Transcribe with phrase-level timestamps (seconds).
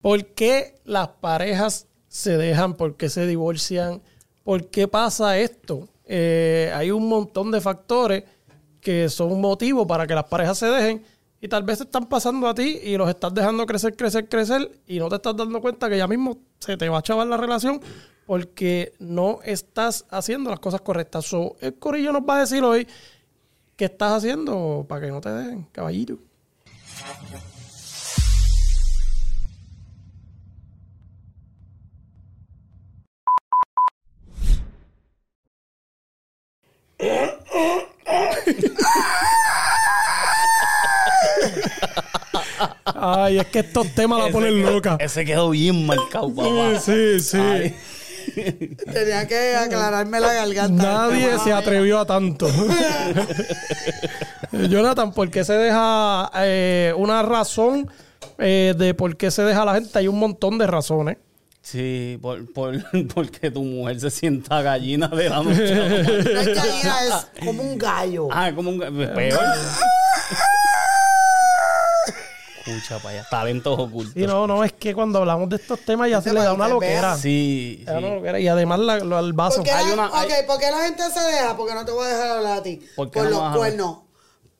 [0.00, 2.74] ¿Por qué las parejas se dejan?
[2.74, 4.02] ¿Por qué se divorcian?
[4.42, 5.88] ¿Por qué pasa esto?
[6.06, 8.24] Eh, hay un montón de factores
[8.80, 11.04] que son un motivo para que las parejas se dejen
[11.40, 14.70] y tal vez te están pasando a ti y los estás dejando crecer, crecer, crecer
[14.86, 17.36] y no te estás dando cuenta que ya mismo se te va a chavar la
[17.36, 17.80] relación
[18.26, 21.26] porque no estás haciendo las cosas correctas.
[21.26, 22.86] So, el Corillo nos va a decir hoy
[23.76, 26.18] qué estás haciendo para que no te dejen, caballito.
[42.84, 44.96] Ay, es que estos temas la ponen loca.
[45.00, 46.78] Ese quedó bien marcado, papá.
[46.80, 47.38] Sí, sí.
[47.38, 47.74] Ay.
[48.92, 50.82] Tenía que aclararme la garganta.
[50.82, 52.48] Nadie se atrevió a tanto.
[54.52, 57.90] Jonathan, ¿por qué se deja eh, una razón
[58.38, 59.98] eh, de por qué se deja a la gente?
[59.98, 61.16] Hay un montón de razones.
[61.62, 62.74] Sí, por, por,
[63.14, 65.74] porque tu mujer se sienta gallina de la noche.
[65.74, 68.28] la No es gallina, es como un gallo.
[68.32, 69.44] Ah, como un ga- peor.
[72.66, 74.16] Escucha para allá, talentos ocultos.
[74.16, 76.68] Y no, no, es que cuando hablamos de estos temas ya se le da una
[76.68, 77.16] loquera.
[77.16, 78.14] Sí, una sí.
[78.14, 78.40] loquera.
[78.40, 79.56] Y además la- lo- el vaso.
[79.56, 81.56] ¿Por qué, Hay la, una- hay- ok, ¿por qué la gente se deja?
[81.56, 82.76] Porque no te voy a dejar hablar a ti.
[82.96, 83.98] ¿Por Por, qué no los cuernos.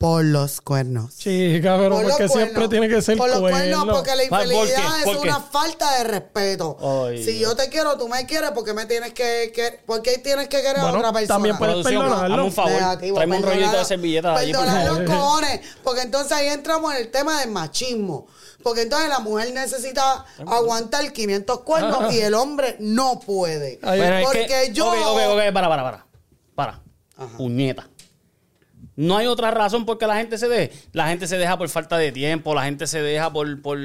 [0.01, 1.15] Por los cuernos.
[1.17, 3.93] Chica, pero Por porque siempre tiene que ser Por los cuernos, cuerno.
[3.93, 6.77] porque la Ah, infidelidad es una falta de respeto.
[7.07, 7.51] Ay, si Dios.
[7.51, 10.47] yo te quiero, tú me quieres, ¿por qué me tienes que, que ¿por qué tienes
[10.49, 11.27] que querer Bueno, a otra persona?
[11.35, 12.33] también puedes perdonarlo.
[12.35, 12.71] hazme un favor.
[12.73, 15.01] Negativo, Tráeme un rollito de servilleta de allí, por perdonar favor.
[15.03, 15.61] los cojones.
[15.83, 18.27] Porque entonces ahí entramos en el tema del machismo.
[18.63, 23.79] Porque entonces la mujer necesita aguantar 500 cuernos y el hombre no puede.
[23.81, 24.87] Ay, Pero es porque que- yo...
[24.87, 26.05] Ok, ok, ok, para, para, para.
[26.55, 26.81] Para.
[27.37, 27.87] Puñeta.
[28.95, 30.71] No hay otra razón por qué la gente se deje.
[30.91, 33.79] La gente se deja por falta de tiempo, la gente se deja por, por,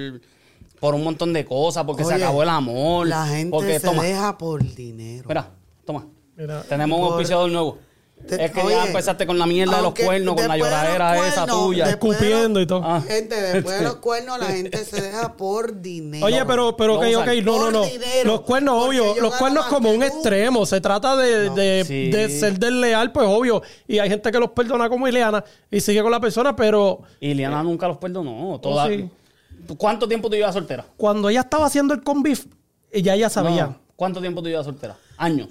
[0.81, 3.07] por un montón de cosas, porque se acabó el amor.
[3.07, 5.25] La gente porque, se toma, deja por dinero.
[5.29, 5.51] Mira,
[5.85, 6.07] toma.
[6.37, 7.79] Mira, Tenemos un auspiciador nuevo.
[8.27, 11.27] Te- es que oye, ya empezaste con la mierda de los cuernos, con la lloradera
[11.29, 11.89] esa tuya.
[11.89, 12.83] escupiendo y todo.
[12.85, 13.01] Ah.
[13.07, 16.27] Gente, después de los cuernos la gente se deja por dinero.
[16.27, 17.85] Oye, pero, pero, no ok, ok, no, no, no.
[17.85, 18.25] dinero.
[18.25, 20.67] Los cuernos, obvio, los cuernos como un extremo.
[20.67, 22.11] Se trata de, de, Sí.
[22.11, 23.63] de ser desleal, pues obvio.
[23.87, 27.35] Y hay gente que los perdona como Ileana y sigue con la persona, pero Y
[27.35, 28.59] Liana nunca los perdonó.
[28.61, 28.87] Toda...
[28.87, 29.09] Oh, sí.
[29.79, 30.85] ¿Cuánto tiempo tú llevas soltera?
[30.97, 32.47] cuando ella estaba haciendo el conbif,
[32.93, 33.67] ya ella sabía.
[33.67, 33.77] No.
[33.97, 34.97] ¿Cuánto tiempo tú llevas soltera?
[35.17, 35.49] Años.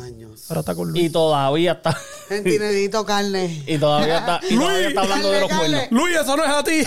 [0.00, 0.50] Años.
[0.50, 1.04] Ahora está con Luis.
[1.04, 1.92] Y todavía está.
[2.28, 3.62] Gente, necesito carne.
[3.66, 5.82] Y todavía está, y todavía Luis, está hablando de los cuernos.
[5.90, 6.82] Luis, eso no es a ti.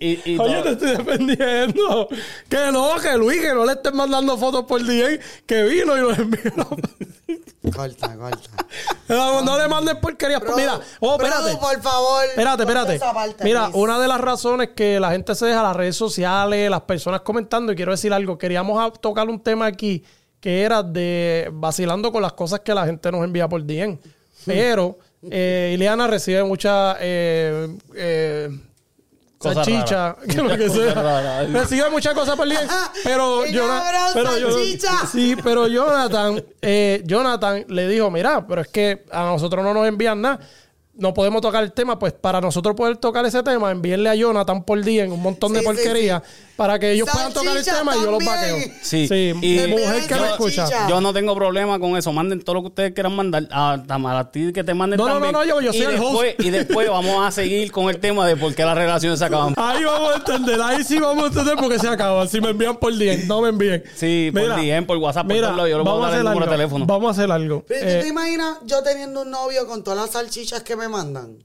[0.00, 2.08] Y, y Oye, te estoy defendiendo.
[2.48, 6.00] Que no, que Luis, que no le estés mandando fotos por DM, que vino y
[6.00, 6.52] lo envió.
[7.74, 8.66] Corta, corta.
[9.08, 10.40] no, no le mandes porquerías.
[10.40, 11.56] Bro, Mira, oh, bro, espérate.
[11.56, 12.24] por favor.
[12.26, 12.98] Espérate, espérate.
[13.00, 13.78] parte, Mira, please.
[13.78, 17.72] una de las razones que la gente se deja las redes sociales, las personas comentando,
[17.72, 20.04] y quiero decir algo, queríamos tocar un tema aquí
[20.40, 23.98] que era de vacilando con las cosas que la gente nos envía por DM.
[24.46, 24.98] Pero
[25.30, 28.48] eh, Ileana recibe mucha eh, eh,
[29.40, 31.42] salchicha, que lo que sea.
[31.44, 32.58] Recibe muchas cosas por DM.
[33.04, 35.06] Pero, Y Jona- cabrón, pero yo- salchicha.
[35.10, 39.86] sí, pero Jonathan, eh, Jonathan le dijo, mira, pero es que a nosotros no nos
[39.86, 40.40] envían nada.
[40.98, 44.64] No podemos tocar el tema, pues para nosotros poder tocar ese tema, envíenle a Jonathan
[44.64, 46.22] por día en un montón de Sí, sí, porquería
[46.56, 48.56] para que ellos puedan tocar el tema y yo los vaqueo.
[48.82, 49.06] Sí.
[49.06, 50.88] sí Y- mujer que Yo- me escucha.
[50.88, 52.12] Yo no tengo problema con eso.
[52.12, 53.46] Manden todo lo que ustedes quieran mandar.
[53.52, 55.32] A, a, a ti que te manden No, no, también.
[55.34, 56.02] no, no, yo- yo y soy host.
[56.02, 59.24] después, Y después vamos a seguir con el tema de por qué las relaciones se
[59.24, 59.54] acaban.
[59.56, 62.28] Ahí vamos a entender, ahí sí vamos a entender porque se acaban.
[62.28, 63.84] Si me envían por día, no me envíen.
[63.94, 65.70] Sí, por DM, por WhatsApp, por mira, lados.
[65.70, 66.86] Yo le voy a vamos dar el número de teléfono.
[66.86, 67.62] Vamos a hacer algo.
[67.68, 70.87] Pero, ¿Tú Eh, te imaginas yo teniendo un novio con todas las salchichas que me
[70.88, 71.38] mandan?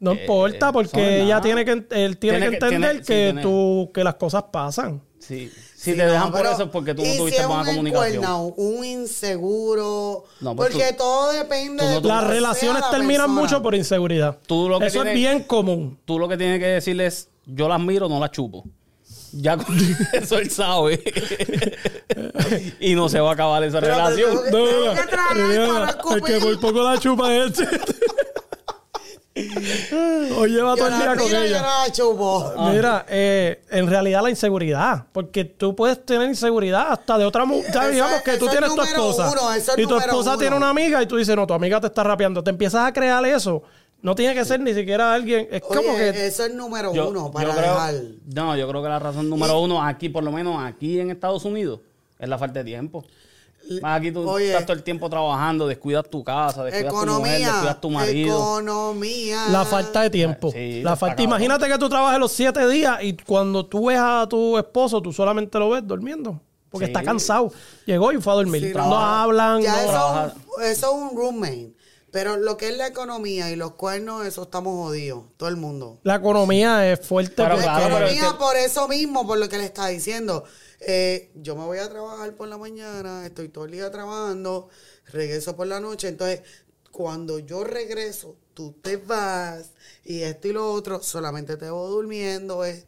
[0.00, 1.40] no importa son porque ella nada.
[1.40, 4.16] tiene que, él tiene, Tiene que que- entender tiene- sí, que tiene- tú, que las
[4.16, 5.00] cosas pasan.
[5.18, 5.50] Sí.
[5.74, 7.46] Si Sí, te no, dejan por eso es porque tú no ¿y si tuviste es
[7.46, 8.52] buena un comunicación.
[8.56, 10.24] un inseguro.
[10.40, 13.40] No, pues porque tú- todo depende tú no- de Las relaciones la terminan persona.
[13.40, 14.38] mucho por inseguridad.
[14.46, 15.98] Tú lo que Eso es bien común.
[16.04, 18.64] Tú lo que tienes que decirle es, yo las miro, no las chupo.
[19.32, 19.66] Ya con
[20.12, 21.02] eso él sabe.
[22.80, 24.38] y no se va a acabar esa Pero- relación.
[24.50, 24.94] pero-
[26.02, 27.80] Tengo que por poco la chupa es este.
[30.36, 31.64] o lleva todo el día con ella.
[31.92, 32.52] chupo.
[32.70, 37.72] Mira, eh, en realidad la inseguridad, porque tú puedes tener inseguridad hasta de otra mujer.
[37.92, 40.38] Digamos que tú tienes tu número esposa uno, eso es y tu número esposa uno.
[40.38, 42.42] tiene una amiga y tú dices, no, tu amiga te está rapeando.
[42.44, 43.62] Te empiezas a crear eso.
[44.02, 45.48] No tiene que ser ni siquiera alguien.
[45.50, 46.26] Es como que.
[46.26, 47.94] eso es número Yo- uno yo para creo- dejar.
[48.34, 51.44] No, yo creo que la razón número uno aquí, por lo menos aquí en Estados
[51.44, 51.80] Unidos,
[52.18, 53.04] es la falta de tiempo.
[53.80, 54.48] Más aquí tú Oye.
[54.48, 58.36] estás todo el tiempo trabajando, descuidas tu casa, descuidas tu mujer, descuidas tu marido.
[58.36, 59.46] Economía.
[59.50, 60.50] La falta de tiempo.
[60.52, 64.26] Sí, la falta, imagínate que tú trabajes los siete días y cuando tú ves a
[64.28, 66.40] tu esposo, tú solamente lo ves durmiendo.
[66.70, 66.90] Porque Sí.
[66.92, 67.52] está cansado.
[67.86, 68.62] Llegó y fue a dormir.
[68.62, 69.62] Sí, no hablan.
[69.62, 70.26] Ya no-
[70.60, 71.72] eso, es un roommate.
[72.10, 75.24] Pero lo que es la economía y los cuernos, eso estamos jodidos.
[75.36, 75.98] Todo el mundo.
[76.04, 77.34] La economía es fuerte.
[77.36, 79.86] Pero La claro, pero es economía que- por eso mismo, por lo que le está
[79.88, 80.44] diciendo.
[80.86, 84.68] Eh, yo me voy a trabajar por la mañana, estoy todo el día trabajando,
[85.12, 86.08] regreso por la noche.
[86.08, 86.42] Entonces,
[86.90, 89.72] cuando yo regreso, tú te vas
[90.04, 92.64] y esto y lo otro, solamente te voy durmiendo.
[92.64, 92.86] Es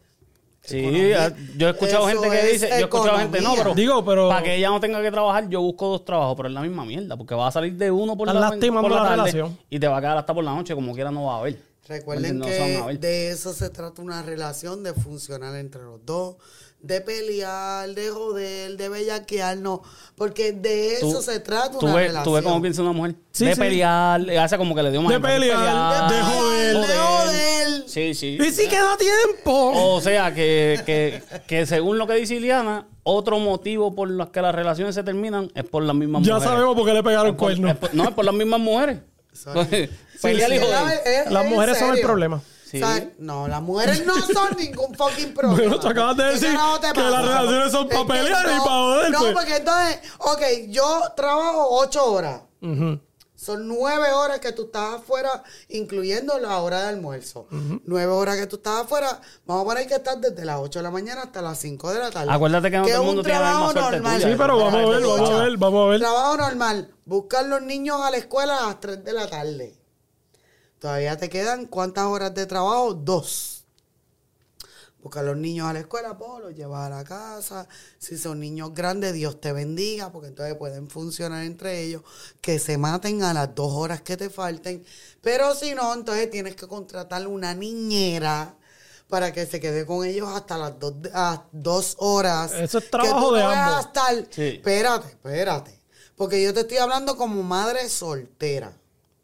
[0.63, 1.37] Sí, economía.
[1.57, 4.05] yo he escuchado Eso gente que es dice, yo he escuchado gente, no, pero, Digo,
[4.05, 6.61] pero- para que ella no tenga que trabajar, yo busco dos trabajos, pero es la
[6.63, 9.17] misma mierda, porque va a salir de uno por la, lastimando por la la tarde
[9.31, 9.59] relación.
[9.71, 11.63] y te va a quedar hasta por la noche, como quiera no va a haber.
[11.87, 12.99] Recuerden que ver.
[12.99, 16.35] de eso se trata una relación de funcionar entre los dos,
[16.81, 19.81] de pelear, de joder, de bellaquearnos,
[20.15, 22.25] porque de eso Tú- se trata ¿Tú una ves, relación.
[22.25, 23.15] tú ves cómo piensa una mujer?
[23.33, 23.61] Sí, de sí.
[23.61, 26.77] pelear, le hace como que le dio más De pelear, de joder.
[26.77, 27.89] de joder.
[27.89, 28.39] Sí, sí.
[28.41, 29.73] Y si queda tiempo.
[29.75, 34.43] O sea, que, que, que según lo que dice Ileana, otro motivo por los que
[34.43, 36.53] las relaciones se terminan es por las mismas ya mujeres.
[36.53, 37.77] sabemos por qué le pegaron cuernos.
[37.95, 38.99] no, es por las mismas mujeres.
[40.23, 41.01] Pelear y Sí, joder.
[41.05, 42.41] es- Las es mujeres son el problema.
[42.69, 42.83] Sí.
[42.83, 45.57] O sea, no, las mujeres no son ningún fucking problema.
[45.57, 46.57] Bueno, tú acabas de ¿Qué decir que
[46.95, 47.11] pasa?
[47.11, 50.43] las relaciones son Es pa' que pelear y no- pa' joder, No, porque entonces, ok,
[50.69, 52.41] yo trabajo ocho horas.
[53.39, 57.47] Son nueve horas que tú estás afuera, incluyendo la hora de almuerzo.
[57.85, 59.21] Nueve horas que tú estás afuera.
[59.45, 61.99] Vamos a poner que estás desde las 8 de la mañana hasta las 5 de
[62.01, 62.33] la tarde.
[62.33, 64.17] Acuérdate que no todo el es un mundo tiene la misma trabajo normal.
[64.17, 64.29] tuya.
[64.29, 66.01] Sí, pero vamos a ver, vamos a ver, vamos a ver.
[66.01, 66.95] Trabajo normal.
[67.05, 69.76] Buscar los niños a la escuela a las 3 de la tarde.
[70.79, 72.95] Todavía te quedan cuántas horas de trabajo?
[72.95, 73.65] Dos.
[75.03, 77.69] Buscar los niños a la escuela, pues los llevas a la casa.
[77.99, 82.03] Si son niños grandes, Dios te bendiga, porque entonces pueden funcionar entre ellos.
[82.41, 84.85] Que se maten a las dos horas que te falten.
[85.23, 88.57] Pero si no, entonces tienes que contratar una niñera
[89.09, 92.53] para que se quede con ellos hasta las dos, a dos horas.
[92.55, 93.77] Eso es Que trabajo tú de ambos.
[93.77, 94.43] a estar- Sí.
[94.57, 95.81] Espérate, espérate.
[96.17, 98.77] Porque yo te estoy hablando como madre soltera.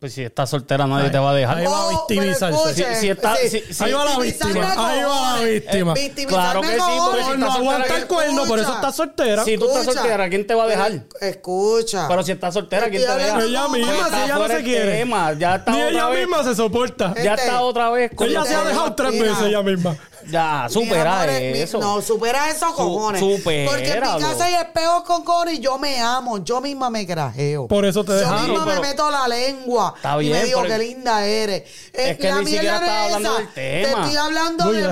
[0.02, 1.58] Pues si estás soltera nadie te va a dejar.
[1.58, 2.56] Ahí va a victimizarse.
[2.58, 5.94] escuche, Si- si está- sí, si- si- Ahí va la víctima, ahí va la víctima.
[5.96, 8.88] Eh, Claro que sí, porque si no estás aguanta el cuerno, por eso escucha.
[8.88, 9.44] está soltera.
[9.44, 10.92] Si tú estás soltera, ¿quién te va a dejar?
[11.20, 12.08] Escucha.
[12.08, 13.44] Pero si estás soltera, ¿quién te deja?
[13.44, 14.92] Ella misma, si ella no se quiere.
[14.98, 17.14] tema, Ya está Ni ella misma se soporta.
[17.22, 19.96] Ya está otra vez con Ella se ha dejado tres veces ella misma.
[20.30, 21.78] Ya, Mi supera mi- eso.
[21.78, 23.20] no, supera eso, cojones.
[23.20, 23.70] supéralo.
[23.70, 26.38] Porque en mi casa hay espejos con cojones y yo me amo.
[26.44, 27.66] Yo misma me grajeo.
[27.68, 28.50] Por eso te Yo dejaron.
[28.50, 31.62] misma pero- me meto la lengua Está y me bien, digo pero- qué linda eres.
[31.92, 33.38] Eh, Es que la ni siquiera estaba es hablando esa.
[33.38, 33.88] del tema.
[33.88, 34.82] Te estoy hablando Luis,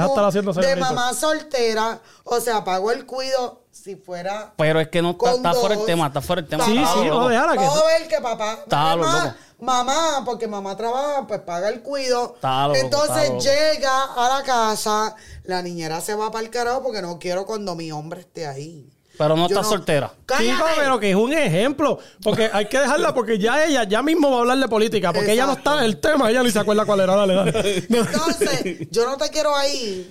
[0.56, 2.00] de, mamá soltera.
[2.24, 5.84] O sea, pago el cuido si fuera Pero es que no está, está fuera el
[5.86, 6.64] tema, está fuera el tema.
[6.64, 7.64] Sí, sí, no, déjala que.
[7.64, 8.58] A ver que papá.
[8.62, 9.34] Está loco.
[9.60, 12.34] Mamá, porque mamá trabaja, pues paga el cuido.
[12.34, 15.14] Está loco, Entonces está llega a la casa,
[15.44, 18.90] la niñera se va para el carajo porque no quiero cuando mi hombre esté ahí.
[19.20, 20.10] Pero no Yo estás soltera.
[20.24, 20.50] ¡Cállate!
[20.50, 21.98] Chico, pero que es un ejemplo.
[22.22, 25.12] Porque hay que dejarla porque ya ella ya mismo va a hablar de política.
[25.12, 26.30] Porque ella no está en el tema.
[26.30, 27.14] Ella ni se acuerda cuál era.
[27.14, 27.84] Dale, dale.
[27.86, 30.10] Entonces, yo no te quiero ahí,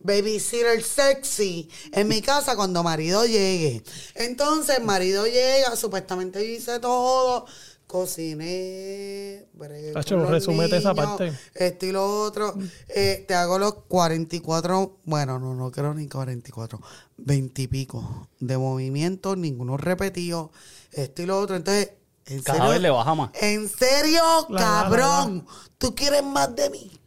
[0.00, 3.82] babysitter sexy, en mi casa cuando marido llegue.
[4.14, 7.46] Entonces, marido llega, supuestamente hice todo,
[7.86, 11.32] cociné, los resúmete esa parte.
[11.54, 12.54] Esto y lo otro.
[12.88, 16.80] Eh, te hago los 44, bueno, no, no quiero ni 44,
[17.16, 20.52] 20 y pico de movimientos, ninguno repetido,
[20.92, 21.56] esto y lo otro.
[21.56, 21.92] Entonces,
[22.26, 23.30] en Cada serio, vez le baja más.
[23.40, 25.46] en serio, La cabrón,
[25.78, 27.00] tú quieres más de mí.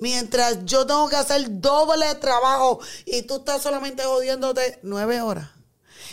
[0.00, 5.50] Mientras yo tengo que hacer doble trabajo y tú estás solamente jodiéndote nueve horas.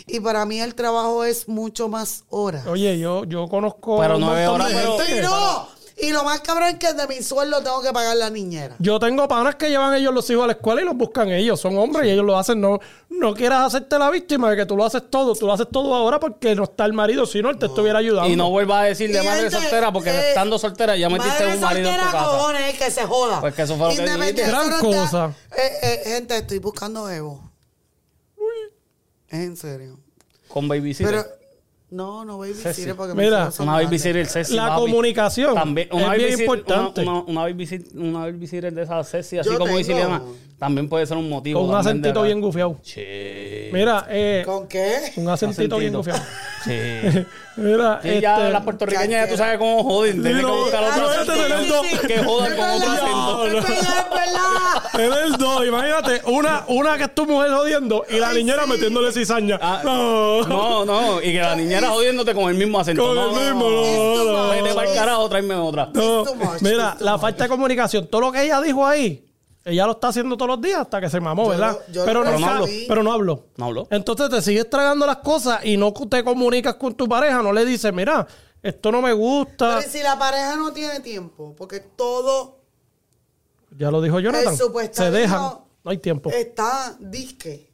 [0.06, 2.66] Y para mí el trabajo es mucho más horas.
[2.66, 3.98] Oye, yo, yo conozco.
[3.98, 5.68] Pero nueve horas, pero- no,
[6.00, 8.76] y lo más cabrón es que de mi sueldo tengo que pagar la niñera.
[8.78, 11.60] Yo tengo panas que llevan ellos los hijos a la escuela y los buscan ellos.
[11.60, 12.60] Son hombres y ellos lo hacen.
[12.60, 12.78] No,
[13.10, 15.34] no quieras hacerte la víctima de que tú lo haces todo.
[15.34, 17.26] Tú lo haces todo ahora porque no está el marido.
[17.26, 18.30] Si no, él te estuviera ayudando.
[18.30, 21.46] Y no vuelva a decir de madre gente, soltera, porque eh, estando soltera ya metiste
[21.46, 22.38] un marido en tu soltera, casa.
[22.38, 23.40] cojones, que se joda.
[23.40, 24.32] Pues que eso fue lo que.
[24.32, 25.34] Gran no cosa.
[25.56, 27.50] Eh, eh, gente, estoy buscando Evo.
[29.28, 29.98] Es en serio.
[30.48, 31.10] Con babysitter.
[31.10, 31.37] Pero,
[31.90, 35.94] no, no babysitter porque Mira, mis hijos son una babysitter Ceci, La comunicación También, es
[35.94, 37.00] una bien babysitter- importante.
[37.02, 40.34] Una, una, una babysitter, una babysitter de esa Ceci, así Yo como dice tengo.
[40.58, 41.60] También puede ser un motivo.
[41.60, 42.76] Con un acentito bien gufiado.
[42.82, 43.70] Che.
[43.72, 45.12] Mira, eh, ¿Con qué?
[45.16, 46.20] un acentito bien gufiado.
[46.64, 46.72] Sí.
[47.56, 50.20] Mira, Sí, ya este, las puertorriqueñas ya tú sabes cómo joden.
[50.22, 51.32] Tienes que buscar otro acento
[52.06, 52.26] que- dos.
[52.26, 53.42] jodan con otro acento.
[53.44, 55.18] verdad, es verdad.
[55.22, 58.64] Es el 2, imagínate, una, una que es tu mujer jodiendo y la Ay, niñera
[58.64, 58.70] sí.
[58.70, 59.58] metiéndole cizaña.
[59.62, 60.42] Ah, no.
[60.42, 63.04] No, no, y que la niñera jodiéndote con el mismo acento.
[63.06, 64.48] Con no, el mismo, no, no, no.
[64.50, 65.88] Vete para el carajo, tráeme otra.
[65.94, 66.24] No.
[66.60, 67.20] Mira, la much.
[67.20, 69.24] falta de comunicación, todo lo que ella dijo ahí,
[69.70, 71.78] ella lo está haciendo todos los días hasta que se mamó, Yo ¿verdad?
[71.92, 72.84] lo- pero, no Pero no hablo, percibí.
[72.88, 73.44] pero no hablo.
[73.56, 73.86] No habló.
[73.90, 77.64] Entonces te sigues tragando las cosas y no te comunicas con tu pareja, no le
[77.64, 78.26] dices, mira,
[78.62, 79.76] esto no me gusta.
[79.78, 82.58] Pero ¿y si la pareja no tiene tiempo, porque todo
[83.76, 84.56] Ya lo dijo Jonathan.
[84.92, 85.40] Se dejan,
[85.84, 86.30] no hay tiempo.
[86.30, 87.70] está disque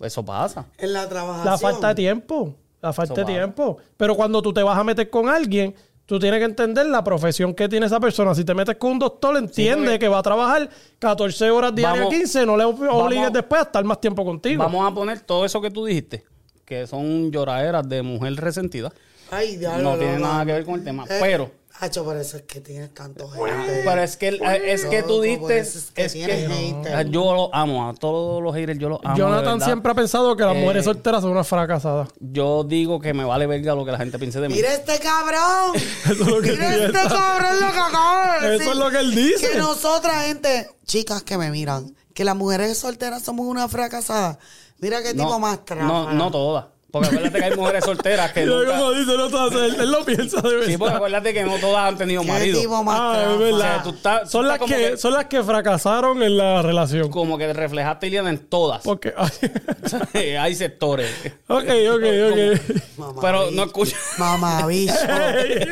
[0.00, 0.66] Eso pasa.
[0.78, 1.46] en la trabajación.
[1.52, 2.54] La falta de tiempo.
[2.82, 3.32] La falta de pasa.
[3.34, 3.78] tiempo.
[3.96, 5.74] Pero cuando tú te vas a meter con alguien,
[6.06, 8.34] tú tienes que entender la profesión que tiene esa persona.
[8.34, 12.14] Si te metes con un doctor, entiende que va a trabajar 14 horas diarias, Vamos-
[12.14, 12.88] 15, no le obligues
[13.24, 14.62] vamos- después a estar más tiempo contigo.
[14.62, 16.24] Vamos a poner todo eso que tú dijiste,
[16.64, 18.92] que son lloraderas de mujer resentida.
[19.30, 19.92] Ay, diablo.
[19.92, 21.04] No tiene nada que ver con el tema.
[21.08, 23.82] Eh, Pero, Hacho, por eso es que tienes tanto gente.
[23.84, 27.10] pero es que, es que tú diste, eso es que es tienes que haters.
[27.10, 29.14] yo lo amo, a todos los haters yo los amo.
[29.14, 32.08] Jonathan siempre ha pensado que las Eh, mujeres solteras son unas fracasadas.
[32.18, 34.54] Yo digo que me vale verga lo que la gente piense de mí.
[34.54, 35.74] Mira este cabrón.
[36.04, 37.08] Eso es lo que Mira este piensa.
[37.10, 38.68] cabrón lo que acaba de Eso decir.
[38.72, 39.50] es lo que él dice.
[39.50, 44.38] Que nosotras, gente, chicas que me miran, que las mujeres solteras somos una fracasada.
[44.78, 45.86] Mira qué tipo más tráfala.
[45.88, 46.64] no, no todas.
[46.98, 48.78] Porque acuérdate que hay mujeres solteras que Mira nunca...
[48.78, 50.66] cómo dice, no todas, él, él lo piensa de verdad.
[50.66, 52.60] Sí, porque acuérdate que no todas han tenido Qué marido.
[52.60, 53.38] tipo más Ah, es tráfala.
[53.44, 53.56] verdad.
[53.56, 56.36] O sea, tú estás- tú son, las que, como que- son las que fracasaron en
[56.36, 57.10] la relación.
[57.10, 58.82] Como que reflejaste, Iliana, en todas.
[58.82, 59.14] Porque.
[60.40, 61.10] hay sectores.
[61.46, 62.78] ok, ok, ok.
[62.98, 63.56] Mamá Pero bicho.
[63.56, 63.96] no escucha.
[64.18, 64.94] Mamá bicho.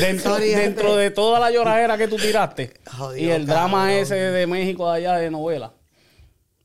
[0.00, 0.60] dentro, Sorry, gente.
[0.62, 3.96] dentro de toda la lloradera que tú tiraste Jodido, y el drama cabrón.
[3.98, 5.72] ese de México de allá de novela,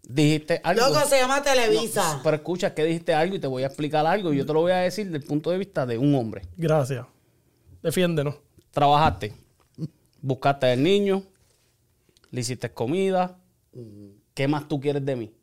[0.07, 0.87] dijiste algo.
[0.87, 2.21] Loco, se llama Televisa.
[2.23, 4.61] Pero escucha que dijiste algo y te voy a explicar algo y yo te lo
[4.61, 6.43] voy a decir del punto de vista de un hombre.
[6.55, 7.05] Gracias.
[7.81, 8.35] Defiéndenos.
[8.71, 9.33] Trabajaste,
[10.21, 11.23] buscaste al niño,
[12.31, 13.39] le hiciste comida.
[14.33, 15.33] ¿Qué más tú quieres de mí?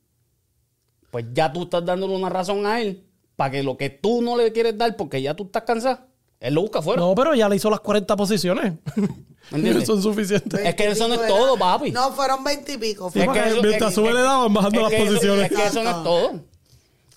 [1.11, 3.05] Pues ya tú estás dándole una razón a él
[3.37, 6.07] para que lo que tú no le quieres dar porque ya tú estás cansada,
[6.47, 7.01] él lo busca afuera.
[7.01, 8.75] No, pero ya le hizo las 40 posiciones.
[9.51, 9.87] ¿Entiendes?
[9.87, 10.61] Son suficientes.
[10.61, 11.91] Es que eso no es todo, papi.
[11.91, 13.11] No, fueron veintipico.
[13.11, 15.51] Sí, porque eso- mientras sube le daban bajando es las que eso- posiciones.
[15.51, 16.33] es que eso no es todo.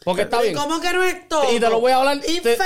[0.04, 0.56] Porque está bien.
[0.56, 1.54] ¿Cómo que no es todo?
[1.54, 2.58] Y te lo voy a hablar- Infeliz,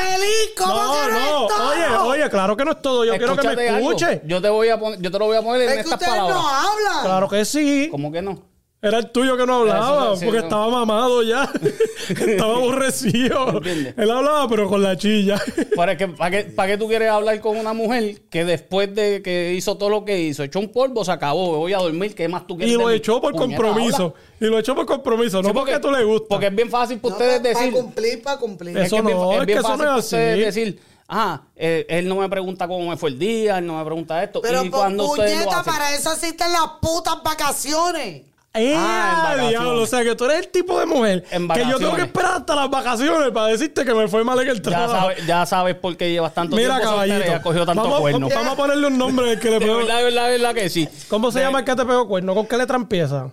[0.56, 1.42] ¿cómo No, que no, no.
[1.48, 1.70] es todo?
[1.70, 3.04] Oye, oye, claro que no es todo.
[3.06, 3.92] Yo quiero que me algo.
[3.92, 4.22] escuche.
[4.26, 5.94] Yo te voy a poner, yo te lo voy a poner en Es que estas
[6.02, 6.38] ustedes palabras.
[6.38, 7.04] no hablan.
[7.04, 7.88] Claro que sí.
[7.90, 8.51] ¿Cómo que no?
[8.84, 10.38] Era el tuyo que no hablaba, porque no.
[10.40, 11.48] estaba mamado ya.
[12.10, 13.58] estaba aborrecido.
[13.58, 13.94] ¿Entiendes?
[13.96, 15.40] Él hablaba, pero con la chilla.
[15.76, 19.22] Para que, ¿para qué, para qué tú quieres hablar con una mujer que después de
[19.22, 22.28] que hizo todo lo que hizo, echó un polvo, se acabó, voy a dormir, ¿qué
[22.28, 24.16] más tú quieres y lo echó por Puñeta, compromiso.
[24.40, 26.28] Y lo echó por compromiso, no Sí, porque, tú le gusta.
[26.30, 27.72] Porque es bien fácil para No, ustedes Para decir...
[27.74, 28.78] cumplir, para cumplir.
[28.80, 30.60] Eso es bien- no, es bien que eso fácil no es para ustedes así.
[30.62, 33.86] decir, ah, eh, él no me pregunta cómo me fue el día, él no me
[33.86, 34.42] pregunta esto.
[34.42, 38.24] Pero y por cuando puñeta, para eso existen las putas vacaciones.
[38.54, 39.82] ¡Eh, Ah, diablo!
[39.82, 42.54] O sea, que tú eres el tipo de mujer que yo tengo que esperar hasta
[42.54, 44.92] las vacaciones para decirte que me fue mal en el ya, trabajo.
[44.94, 47.20] sabes, ya sabes por qué llevas tanto Mira, tiempo caballito.
[47.26, 48.28] y has cogido tanto vamos, cuerno.
[48.28, 49.78] vamos a ponerle un nombre al que le pegó.
[49.78, 50.90] verdad, de verdad, verdad que sí.
[51.08, 52.36] ¿Cómo se De- llama el que te pegó cuerno?
[52.36, 53.30] ¿Con qué letra empieza?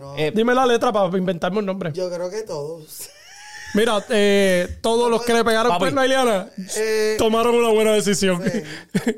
[0.00, 0.16] No.
[0.18, 1.92] Eh, Dime la letra para inventarme un nombre.
[1.94, 3.08] Yo creo que todos.
[3.74, 5.78] Mira, eh, todos los que le pegaron Papi.
[5.80, 8.42] cuerno a Ileana Eh, tomaron una buena decisión.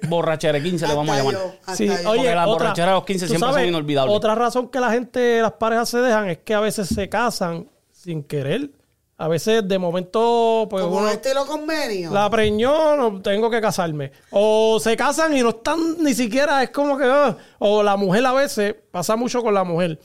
[0.08, 1.36] Borrachere 15 le vamos a llamar.
[1.74, 4.14] Sí, oye, Porque la otra- borrachera de los 15 tú siempre son sabes, inolvidables.
[4.16, 7.68] Otra razón que la gente, las parejas se dejan es que a veces se casan
[7.92, 8.70] sin querer.
[9.18, 12.10] A veces de momento, pues Como uno estilo convenio.
[12.10, 14.12] la preñó, no tengo que casarme.
[14.30, 18.24] O se casan y no están ni siquiera, es como que, ah, o la mujer
[18.24, 19.98] a veces, pasa mucho con la mujer.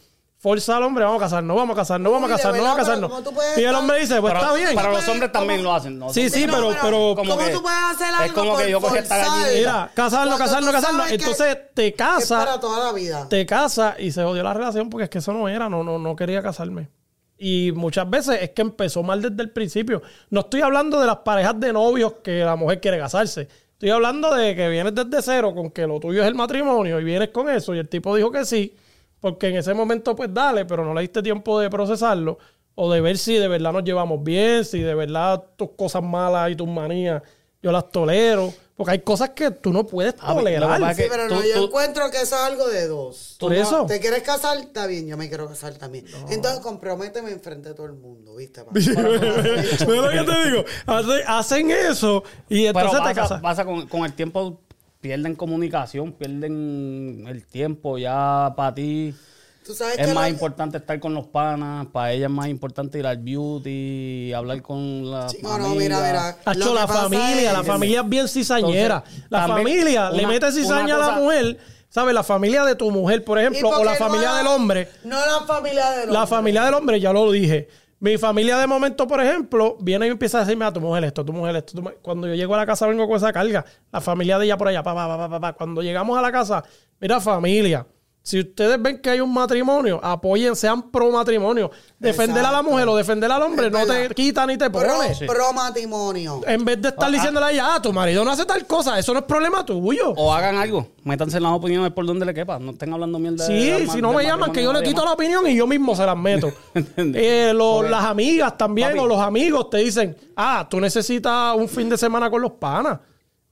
[0.46, 3.10] Forza al hombre, vamos a casarnos, vamos a casarnos, vamos a casarnos, vamos a casarnos.
[3.10, 4.76] ¿cómo tú puedes Y el hombre dice, pues Pero- está bien.
[4.76, 5.98] Para los hombres también lo hacen.
[5.98, 6.14] ¿no?
[6.14, 8.70] Sí, sí, no, pero, pero, como ¿Cómo que- tú puedes hacer es algo como que
[8.70, 9.52] yo cogí esta gallinita.
[9.58, 11.10] mira, casarnos, casarnos, casarnos.
[11.12, 13.28] Entonces te Es para casas, toda la vida.
[13.28, 15.98] te casas y se jodió la relación porque es que eso no era, no, no,
[15.98, 16.90] no quería casarme.
[17.40, 20.04] Y muchas veces es que empezó mal desde el principio.
[20.30, 23.48] No estoy hablando de las parejas de novios que la mujer quiere casarse.
[23.72, 27.04] Estoy hablando de que vienes desde cero con que lo tuyo es el matrimonio y
[27.04, 28.76] vienes con eso y el tipo dijo que sí,
[29.26, 32.38] porque en ese momento pues dale, pero no le diste tiempo de procesarlo
[32.76, 36.52] o de ver si de verdad nos llevamos bien, si de verdad tus cosas malas
[36.52, 37.24] y tus manías
[37.60, 40.94] yo las tolero, porque hay cosas que tú no puedes Ah, tolerar.
[40.96, 43.38] Sí, que pero tú- no, yo tú- encuentro que eso es algo de dos.
[43.40, 43.88] Por eso.
[43.88, 44.60] ¿Te quieres casar?
[44.60, 46.06] Está bien, yo me quiero casar también.
[46.30, 48.60] Entonces comprométeme enfrente de todo el mundo, ¿viste?
[48.60, 48.74] papá?
[48.76, 48.86] ¿Ves
[49.88, 50.64] lo que te digo?
[50.86, 53.42] Hace- hacen eso y Pero entonces te pasa, casas.
[53.42, 54.60] pasa con, con el tiempo,
[55.06, 59.14] pierden comunicación, pierden el tiempo ya para ti.
[59.64, 62.98] Tú sabes es que más importante estar con los panas, para ella es más importante
[62.98, 66.38] ir al beauty, hablar con la Chico, no, mira, mira.
[66.44, 69.04] Hacho, la familia, la es- familia es bien cizañera.
[69.06, 71.60] Entonces, la familia le mete cizaña a la mujer,
[71.90, 72.14] ¿sabes?
[72.16, 74.90] La familia de tu mujer, por ¿Y ejemplo, o la no familia la- del hombre.
[75.04, 76.14] No la familia del hombre.
[76.14, 77.68] La familia del hombre, ya lo dije.
[78.06, 81.26] Mi familia de momento, por ejemplo, viene y empieza a decirme a tu mujer esto,
[81.26, 81.74] tu mujer esto.
[81.74, 81.98] tu mujer-".
[82.04, 83.66] Cuando yo llego a la casa vengo con esa carga.
[83.92, 85.54] La familia de ella por allá, pa, pa, pa, pa, pa.
[85.54, 86.64] Cuando llegamos a la casa,
[87.00, 87.88] mira familia.
[88.26, 91.70] Si ustedes ven que hay un matrimonio, apoyen, sean pro matrimonio.
[92.00, 95.16] Defender a la mujer o defender al hombre no te quita ni te Pro, pone.
[95.28, 96.42] pro matrimonio.
[96.48, 99.14] En vez de estar diciéndole a ella, ah, tu marido no hace tal cosa, eso
[99.14, 100.10] no es problema tuyo.
[100.18, 103.46] O hagan algo, métanse en las opiniones por donde le quepa, no estén hablando mierda.
[103.46, 105.96] Sí, de- si no me llaman, que yo le quito la opinión y yo mismo
[105.96, 106.52] se las meto.
[106.98, 109.00] Eh, lo- las amigas también Papi.
[109.02, 113.00] o los amigos te dicen, ah, tú necesitas un fin de semana con los panas.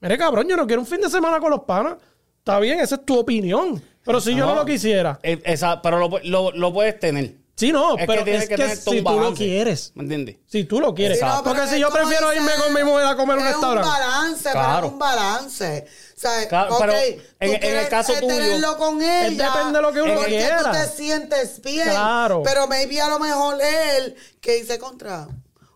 [0.00, 1.94] Mire, cabrón, yo no quiero un fin de semana con los panas.
[2.38, 3.80] Está bien, esa es tu opinión.
[4.04, 5.18] Pero si yo no lo quisiera.
[5.22, 7.36] Eh, esa- pero lo, lo- lo puedes tener.
[7.56, 9.44] Sí, no, Es pero que tienes es que que, si tú lo balance.
[9.44, 9.92] quieres.
[9.94, 10.36] ¿Me entiendes?
[10.48, 11.20] Si tú lo quieres.
[11.20, 13.44] Sí, no, pero Porque si es yo prefiero irme con mi mujer a comer un
[13.46, 13.88] es restaurante.
[13.88, 14.66] un balance, Claro.
[14.74, 15.86] pero es un balance.
[16.16, 16.98] O sea, Claro, pero tú
[17.40, 19.50] en- en el caso tuyo, tenerlo con ella.
[19.52, 20.62] depende de lo que uno porque quiera.
[20.64, 21.88] tú te sientes bien.
[21.88, 22.42] Claro.
[22.44, 25.28] Pero maybe a lo mejor él que dice contra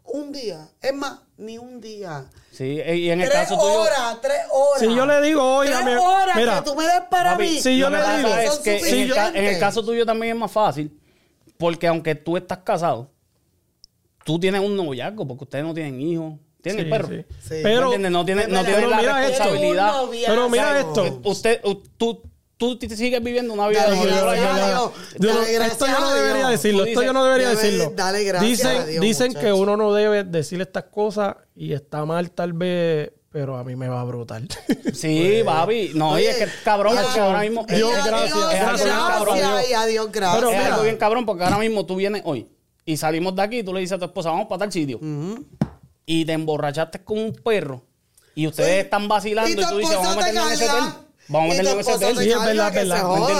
[0.04, 0.68] un día.
[0.82, 2.24] Es más, ni un día.
[2.58, 3.72] Sí, eh, y en el tres caso tuyo.
[3.82, 4.80] horas, tres horas.
[4.80, 7.42] Si yo le digo, oiga, tres mi- horas mira, que tú me des para Papi,
[7.44, 7.60] mí.
[7.60, 9.58] si yo le digo- es que en el, ca- en el suficientes.
[9.60, 10.98] caso tuyo también es más fácil,
[11.56, 13.12] porque aunque tú estás casado,
[14.24, 17.08] tú tienes un noviazgo, porque ustedes no tienen hijos, tienen Sí, el perro.
[17.08, 17.24] sí.
[17.40, 17.54] Sí.
[17.54, 18.10] ¿Me Pero, entiendes?
[18.10, 19.92] No tienen, Es no Pero la mira responsabilidad.
[20.26, 21.20] Pero mira esto.
[21.24, 21.60] Usted,
[21.96, 22.22] tú,
[22.58, 24.92] tú te sigues viviendo una vida Dale, de Yo- yo- gracias yo- a yo- Dios.
[25.18, 26.84] yo no- Dale, esto gracias yo no debería decirlo.
[26.84, 27.92] Esto yo no debería debe- decirlo.
[27.96, 32.04] dale gracias dicen a Dios, dicen que uno no debe decir estas cosas y está
[32.04, 34.42] mal tal vez, pero a mí me va a brotar.
[34.92, 35.92] Sí, papi.
[35.94, 37.64] No, Oye, es que cabrón, y a- porque ahora mismo.
[37.68, 39.38] Dios, a gracias, Dios, es bien cabrón.
[39.38, 40.36] gracias y a Dios gracias.
[40.40, 40.68] Pero es mira.
[40.72, 42.48] algo bien cabrón, porque ahora mismo tú vienes hoy
[42.84, 44.98] y salimos de aquí y tú le dices a tu esposa, vamos para tal sitio.
[46.06, 47.84] Y te emborrachaste con un perro
[48.34, 48.78] y ustedes Sí.
[48.80, 50.82] están vacilando y, tú dices, vamos a te meterlo en ese hotel.
[51.28, 52.30] Vamos a te Sí,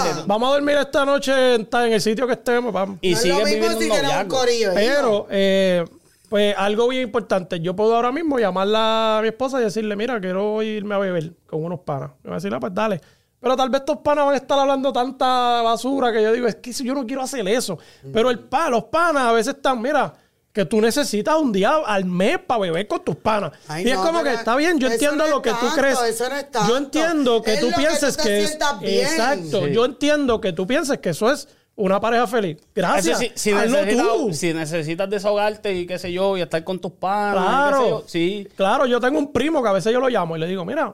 [0.09, 0.27] es.
[0.27, 2.99] Vamos a dormir esta noche en, en el sitio que estemos, vamos.
[3.01, 4.71] Y No es sigues lo mismo viviendo si un corillo.
[4.75, 5.85] Pero, eh,
[6.29, 7.59] pues algo bien importante.
[7.59, 11.33] Yo puedo ahora mismo llamarla a mi esposa y decirle, mira, quiero irme a beber
[11.47, 12.11] con unos panas.
[12.23, 13.01] Me va a decir, ah, pues dale.
[13.39, 16.55] Pero tal vez estos panas van a estar hablando tanta basura que yo digo, es
[16.55, 17.79] que yo no quiero hacer eso.
[18.13, 20.13] Pero el pa, los panas a veces están, mira,
[20.59, 23.53] que tú necesitas un día al mes para beber con tus panas.
[23.69, 25.97] Ay, y es no, como que está bien, yo entiendo no lo que tú crees.
[26.01, 28.57] eso no es Yo entiendo que Es tú lo que pienses tú te que es.
[28.81, 29.05] bien.
[29.05, 29.65] Exacto.
[29.65, 29.71] Sí.
[29.73, 32.57] Yo entiendo que tú pienses que eso es una pareja feliz.
[32.75, 33.19] Gracias.
[33.35, 34.33] Si, Hazlo necesitas, tú.
[34.33, 37.77] si necesitas desahogarte y qué sé yo, y estar con tus panas, y Claro.
[37.77, 38.47] qué sé yo, sí.
[38.57, 40.93] Claro, yo tengo un primo que a veces yo lo llamo y le digo, mira,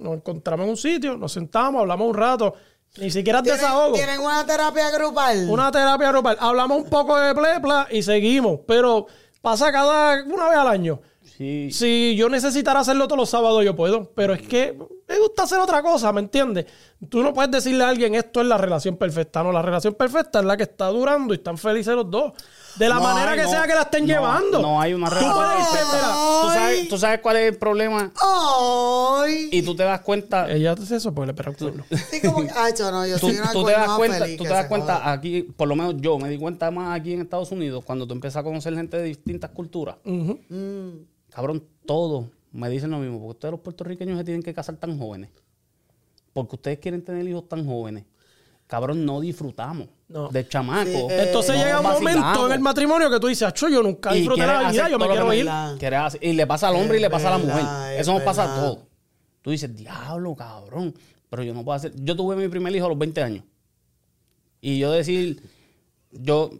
[0.00, 2.54] nos encontramos en un sitio, nos sentamos, hablamos un rato,
[2.98, 3.94] ni siquiera es ¿Tienen, desahogo.
[3.94, 5.46] tienen una terapia grupal.
[5.48, 6.36] Una terapia grupal.
[6.40, 9.06] Hablamos un poco de plepla y seguimos, pero
[9.40, 11.00] pasa cada una vez al año.
[11.36, 11.70] Sí.
[11.72, 14.12] Si yo necesitara hacerlo todos los sábados, yo puedo.
[14.14, 16.66] Pero es que me gusta hacer otra cosa, ¿me entiendes?
[17.08, 19.42] Tú no puedes decirle a alguien esto es la relación perfecta.
[19.42, 22.32] No, la relación perfecta es la que está durando y están felices los dos.
[22.76, 23.50] De la No manera hay, que no.
[23.50, 24.60] sea que la estén No, llevando.
[24.62, 26.14] No hay una relación perfecta.
[26.42, 29.48] ¿Tú sabes, tú sabes cuál es el problema Ay.
[29.52, 30.50] y tú te das cuenta.
[30.50, 31.84] Ella hace eso porque le espera un cuerno.
[32.10, 34.36] Sí, como que, ay, yo no, yo Tú, soy una tú te das cuenta, feliz,
[34.36, 37.20] tú te das cuenta aquí, por lo menos yo me di cuenta más aquí en
[37.20, 39.96] Estados Unidos cuando tú empiezas a conocer gente de distintas culturas.
[40.04, 40.30] Mm.
[41.30, 44.98] Cabrón, todos me dicen lo mismo, porque ustedes los puertorriqueños se tienen que casar tan
[44.98, 45.30] jóvenes.
[46.32, 48.04] Porque ustedes quieren tener hijos tan jóvenes.
[48.66, 50.28] Cabrón, no disfrutamos No.
[50.28, 50.88] del chamaco.
[50.88, 53.82] Sí, eh, Entonces No llega un momento en el matrimonio que tú dices, acho, yo
[53.82, 55.48] nunca disfruté la vida, yo me quiero ir.
[56.20, 57.92] y le pasa al hombre y le pasa a la mujer.
[57.94, 58.78] es Eso nos pasa a todos.
[59.42, 60.94] Tú dices, diablo, cabrón.
[61.28, 61.92] Pero yo no puedo hacer.
[61.96, 63.44] Yo tuve mi primer hijo a los 20 años.
[64.60, 65.42] Y yo decir,
[66.12, 66.50] yo,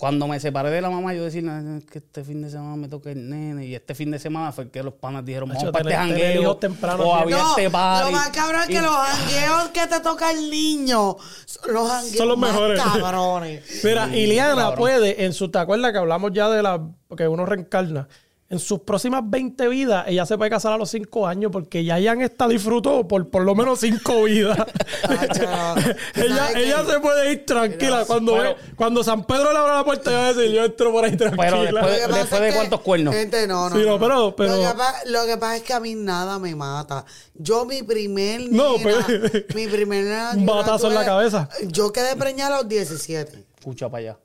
[0.00, 2.86] cuando me separé de la mamá, yo "No, es que este fin de semana me
[2.88, 3.66] toca el nene.
[3.66, 6.56] Y este fin de semana fue que los panas dijeron, vamos para este jangueo.
[7.00, 8.12] O había No, este party.
[8.12, 11.90] lo más cabrón es Y- que los jangueos que te toca el niño son los
[11.90, 12.80] jangueos Son los más mejores.
[12.80, 13.80] cabrones.
[13.82, 14.78] Mira, Iliana cabrón.
[14.78, 16.80] puede, en su, ¿te acuerdas que hablamos ya de la,
[17.16, 18.06] que uno reencarna?
[18.50, 21.98] En sus próximas 20 vidas, ella se puede casar a los 5 años porque ya
[22.02, 24.56] Jan esta disfrutó por por lo menos 5 vidas.
[25.06, 26.22] ¿tú
[26.56, 28.04] ella se puede ir tranquila.
[28.06, 30.64] cuando, pero- ve- cuando San Pedro le abre la puerta, ella va a decir, yo
[30.64, 31.42] entro por ahí tranquila.
[31.50, 33.14] Pero después- pasa después es de cuántos cuernos.
[33.14, 33.76] Gente, no, no.
[33.76, 33.98] Sí, no, no.
[34.00, 37.04] pero- pero- Lo, que pa- lo que pasa es que a mí nada me mata.
[37.34, 38.50] Yo, mi primer.
[38.50, 40.04] No, nena- pero- Mi primer.
[40.04, 41.50] nena, batazo en la cabeza.
[41.66, 43.44] Yo quedé preñada a los 17.
[43.58, 44.18] Escucha para allá.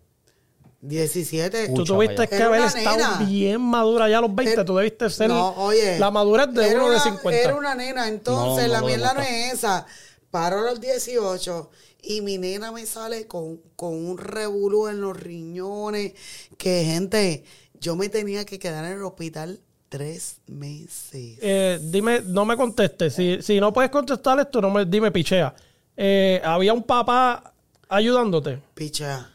[0.88, 1.69] 17.
[1.69, 3.17] Tú tuviste que haber estado nena.
[3.26, 4.62] bien madura ya a los 20.
[4.62, 5.98] Eh, Tú debiste ser No, oye.
[5.98, 7.39] la madurez de uno de una- 50.
[7.39, 9.86] Era una nena, entonces No, no la mierda no es esa.
[10.30, 11.69] paro a los 18
[12.02, 16.13] y mi nena me sale con, con un revolú en los riñones.
[16.58, 17.43] Que, gente,
[17.80, 21.38] yo me tenía que quedar en el hospital tres meses.
[21.41, 23.13] Eh, dime, no me contestes.
[23.13, 25.54] Si, si no puedes contestar esto, no me, dime pichea.
[25.96, 27.54] Eh, ¿Había un papá
[27.88, 28.60] ayudándote?
[28.74, 29.30] Picha.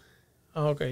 [0.52, 0.82] Ah, ok.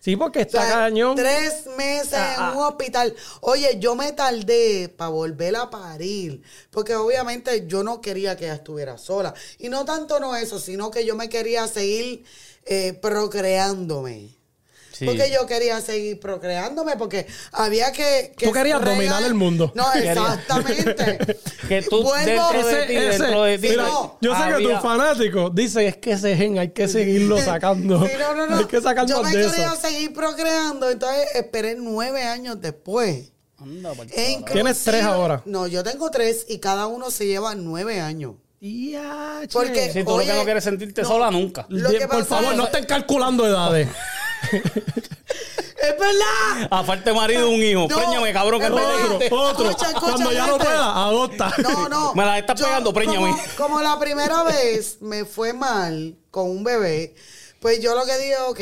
[0.00, 1.16] Sí, porque O está sea, cañón.
[1.16, 2.52] Tres meses Ah, en ah.
[2.56, 3.14] un hospital.
[3.40, 6.40] Oye, yo me tardé para volver a parir.
[6.70, 9.34] Porque obviamente yo no quería que ella estuviera sola.
[9.58, 12.24] Y no tanto no eso, sino que yo me quería seguir
[12.64, 14.37] eh, procreándome.
[14.98, 15.04] Sí.
[15.06, 18.32] Porque yo quería seguir procreándome, porque había que.
[18.36, 19.70] que Tú querías regar- dominar el mundo.
[19.76, 21.36] No, exactamente.
[21.68, 23.68] Que tú Vuelvo- dentro de ti, Ese- dentro de ese- ti.
[23.70, 26.88] mira, no, yo sé que había- tus fanáticos dicen es que ese gen hay que
[26.88, 28.04] seguirlo sacando.
[28.06, 28.56] Sí, no, no, no.
[28.58, 29.76] Hay que sacar yo me de quería eso.
[29.76, 33.30] seguir procreando, entonces esperé nueve años después.
[33.60, 35.42] Anda, E Tienes tres ahora.
[35.44, 38.34] No, yo tengo tres y cada uno se lleva nueve años.
[38.60, 39.40] Ya.
[39.52, 41.08] Porque- Si tú lo Oye, que no quieres sentirte no.
[41.08, 41.66] sola nunca.
[41.68, 43.88] Lo que Por favor, es- no estén calculando edades.
[44.52, 46.68] ¡Es verdad!
[46.70, 47.86] Aparte marido un hijo.
[47.88, 49.34] No, Préñame, cabrón, que dijiste.
[49.34, 49.70] Otro.
[49.70, 51.54] Escucha, escucha, Cuando ya no pueda, adopta.
[51.58, 52.14] No, no.
[52.14, 53.30] Me la estás Yo, pegando, préñame.
[53.30, 57.14] Como, como la primera vez me fue mal con un bebé,
[57.60, 58.60] pues yo lo que dije, ok,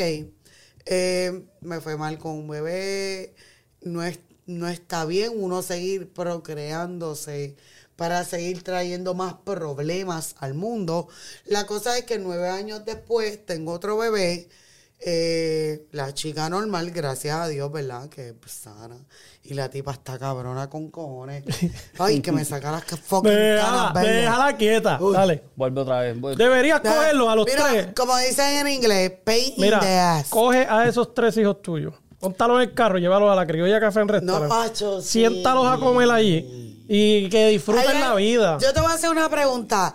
[0.85, 3.35] eh, me fue mal con un bebé,
[3.81, 7.55] no, es, no está bien uno seguir procreándose
[7.97, 11.09] para seguir trayendo más problemas al mundo.
[11.45, 14.49] La cosa es que nueve años después tengo otro bebé,
[14.99, 18.09] eh, la chica normal, gracias a Dios, ¿verdad?
[18.09, 18.97] Que es sana.
[19.43, 21.43] Y la tipa está cabrona con cojones.
[21.99, 24.97] Ay, que me saca las que fucking Déjala, déjala quieta.
[24.99, 25.13] Uy.
[25.13, 25.43] Dale.
[25.55, 26.19] Vuelve otra vez.
[26.19, 26.43] vuelve.
[26.43, 27.87] Deberías Deja- cogerlo a los Mira, tres.
[27.95, 30.29] Como dicen en inglés, pain in the Mira, ass.
[30.29, 31.93] coge a esos tres hijos tuyos.
[32.19, 34.47] Póntalos en el carro, llévalos a la criolla café en No, restaurante.
[34.55, 35.19] macho, sí.
[35.19, 36.85] Siéntalos a comer allí.
[36.89, 38.57] Y que disfruten Ay, la vida.
[38.59, 39.93] Yo te voy a hacer una pregunta.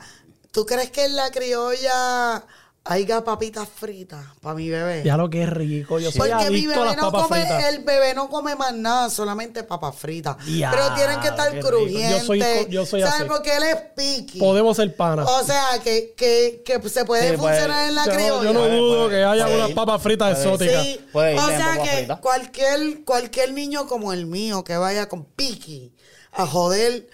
[0.52, 2.44] ¿Tú crees que en la criolla
[2.84, 5.02] haya papitas fritas para mi bebé?
[5.04, 6.00] Ya lo que es rico.
[6.00, 7.64] Yo soy Porque mi a bebé las no papas come, fritas.
[7.72, 10.36] el bebé no come más nada, solamente papas fritas.
[10.46, 11.68] Ya, Pero tienen que estar qué rico.
[11.68, 12.20] crujientes.
[12.20, 13.20] Yo soy co- yo soy ¿Sabes?
[13.20, 13.24] así.
[13.28, 14.38] Porque él es piqui.
[14.40, 15.28] Podemos ser panas.
[15.28, 17.54] O sea, que, que, que se puede Sí, puede.
[17.56, 18.42] funcionar en la yo, no- criolla.
[18.44, 19.56] yo no Puede, dudo puede, que haya puede.
[19.58, 20.42] unas papas fritas Puede.
[20.42, 20.82] exóticas.
[20.84, 21.00] Sí.
[21.12, 25.94] Puede ir o sea que cualquier, cualquier niño como el mío que vaya con piqui
[26.32, 27.06] a joder,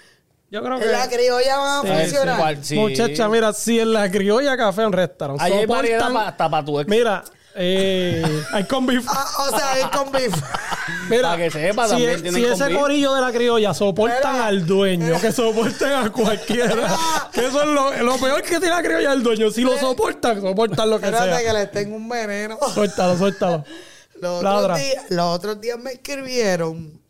[0.50, 0.84] Yo creo que.
[0.86, 2.56] en la criolla van a Sí, funcionar.
[2.56, 2.74] sí, sí.
[2.76, 6.64] Muchacha, mira, si en la criolla café en restaurante Ahí hay soportan- pa- hasta para
[6.64, 6.88] tu ex.
[6.88, 7.22] Mira,
[7.54, 9.04] eh, hay con beef.
[9.08, 10.32] Ah, o sea, es con beef.
[11.10, 12.78] Mira, Para que sepa, si, es- si ese beef.
[12.78, 14.46] corillo de la criolla soportan Mira.
[14.46, 16.96] al dueño, que soporten a cualquiera.
[17.32, 19.50] que eso es lo, lo peor que tiene la criolla el dueño.
[19.50, 21.46] Si lo soportan, soportan lo que Espérate sea.
[21.46, 22.58] que les tengo un veneno.
[22.72, 23.64] Suéltalo, suéltalo.
[24.20, 27.00] Los otros, días, los otros días me escribieron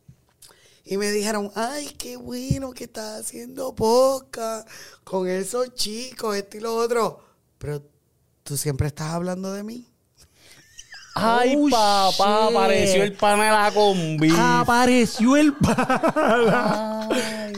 [0.90, 4.66] y me dijeron, ay, qué bueno que estás haciendo podcast
[5.04, 7.20] con esos chicos, esto y lo otro.
[7.58, 7.82] Pero
[8.42, 9.86] tú siempre estás hablando de mí.
[11.14, 12.56] Ay, Oh, papá, shit.
[12.56, 14.32] apareció el pana de la combi.
[14.38, 16.00] Apareció el pana.
[16.16, 17.08] Ah,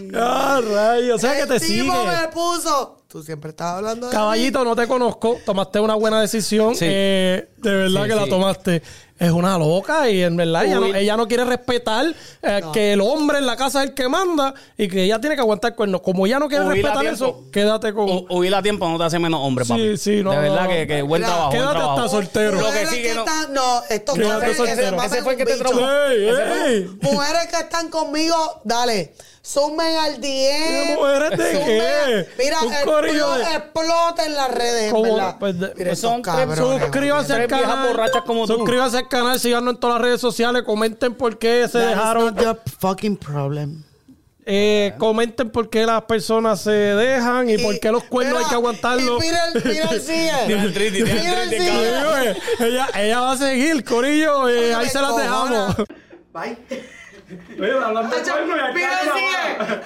[0.08, 1.16] rayos.
[1.16, 1.82] O sea que te El sigue.
[1.84, 5.38] me puso, tú siempre estás hablando de Caballito, no te conozco.
[5.44, 6.74] Tomaste una buena decisión.
[6.74, 6.86] Sí.
[6.88, 8.30] Eh, de verdad Sí, que la sí.
[8.30, 8.82] tomaste.
[9.18, 10.92] Es una loca y en verdad ella no, Uy.
[10.96, 12.06] ella no quiere respetar
[12.40, 15.34] eh, que el hombre en la casa es el que manda y que ella tiene
[15.36, 16.00] que aguantar cuernos.
[16.00, 18.06] Como ella no quiere respetar eso, quédate con...
[18.08, 19.96] Hu- Huir a tiempo no te hace menos hombre, Sí, papi.
[19.98, 20.86] sí, no, De verdad no, que, no.
[20.86, 21.98] que buen Mira, trabajo, buen quédate trabajo.
[21.98, 22.60] hasta soltero.
[22.62, 23.20] Lo que sí que no...
[23.26, 24.88] están- no, estos Quédate cabrones que soltero.
[24.88, 25.64] se pasan Ese fue el que te bicho.
[25.68, 25.90] traumó.
[26.08, 26.90] ¡Ey, Ese ey!
[27.02, 30.96] Mujeres que están conmigo, dale, sumen al 10.
[30.98, 32.28] ¿Mujeres de qué?
[32.38, 35.14] Mira, Un el corillo de- explota en las redes, en ¿Cómo?
[35.16, 35.36] ¿verdad?
[35.40, 36.82] Pues de- Mira, son estos tres- cabrones.
[36.82, 37.88] Suscríbanse al Tres viejas canal.
[37.88, 38.54] borrachas como tú.
[38.56, 41.96] Suscríbanse al canal, síganos en todas las redes sociales, comenten por qué se That is
[41.96, 42.34] dejaron.
[42.34, 43.84] not your fucking problem.
[44.52, 48.48] Eh, comenten por qué las personas se dejan y, por qué los cuernos mira, hay
[48.48, 49.22] que aguantarlos.
[49.22, 50.32] Y mira el, mira el sigue.
[50.46, 51.90] Tiene el triti, tiene el Mira el triti, sigue.
[51.92, 52.14] cabrón.
[52.24, 52.70] Sí, güey.
[52.72, 54.48] ella, ella va a seguir, Corillo.
[54.48, 55.76] eh, ahí se las dejamos.
[56.32, 56.58] Bye.
[57.56, 59.82] Mira, hablando de cuernos y acá Mira.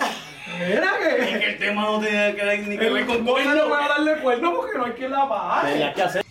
[0.66, 1.38] Mira que.
[1.38, 3.82] Que el tema no tiene que ver ni que ver El con coño no voy
[3.82, 5.72] a darle cuerno porque no hay quien la pague.
[5.72, 6.23] Tenías que hacer